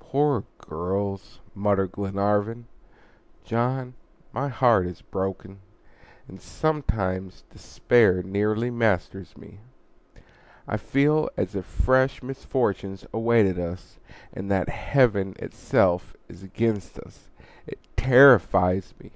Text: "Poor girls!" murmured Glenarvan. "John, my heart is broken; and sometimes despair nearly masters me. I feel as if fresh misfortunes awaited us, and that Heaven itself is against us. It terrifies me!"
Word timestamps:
"Poor 0.00 0.44
girls!" 0.56 1.40
murmured 1.54 1.92
Glenarvan. 1.92 2.66
"John, 3.44 3.92
my 4.32 4.48
heart 4.48 4.86
is 4.86 5.02
broken; 5.02 5.58
and 6.26 6.40
sometimes 6.40 7.44
despair 7.50 8.22
nearly 8.22 8.70
masters 8.70 9.36
me. 9.36 9.60
I 10.66 10.78
feel 10.78 11.28
as 11.36 11.54
if 11.54 11.66
fresh 11.66 12.22
misfortunes 12.22 13.04
awaited 13.12 13.58
us, 13.58 13.98
and 14.32 14.50
that 14.50 14.70
Heaven 14.70 15.36
itself 15.38 16.16
is 16.26 16.42
against 16.42 16.98
us. 17.00 17.28
It 17.66 17.80
terrifies 17.98 18.94
me!" 18.98 19.12